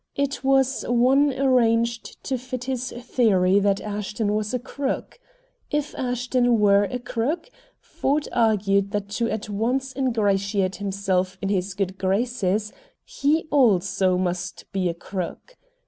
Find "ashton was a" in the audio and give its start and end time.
3.81-4.57